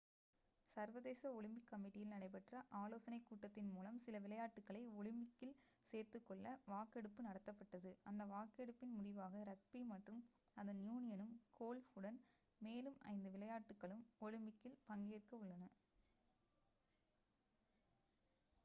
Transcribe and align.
சர்வதேச 0.69 1.31
ஒலிம்பிக் 1.33 1.67
கமிட்டியில் 1.67 2.13
நடைபெற்ற 2.13 2.53
ஆலோசனை 2.79 3.19
கூட்டத்தின் 3.21 3.69
மூலம் 3.71 3.99
சில 3.99 4.19
விளையாட்டுகளை 4.19 4.81
ஒலிம்பிக்கில் 4.95 5.53
சேர்த்துக்கொள்ள 5.87 6.55
வாக்கெடுப்பு 6.67 7.27
நடத்தப்பட்டது 7.27 7.91
அந்த 8.05 8.25
வாக்கெடுப்பின் 8.31 8.95
முடிவாக 8.97 9.43
ரக்பி 9.51 9.81
மற்றும் 9.91 10.23
அதன் 10.57 10.81
யூனியனும் 10.87 11.35
கோல்ஃப் 11.55 11.93
உடன் 11.95 12.19
மேலும் 12.61 12.99
ஐந்து 13.11 13.31
விளையாட்டுகளும் 13.31 14.03
ஒலிம்பிக்சில் 14.21 14.81
பங்கேற்க 14.89 15.33
உள்ளன 15.39 15.63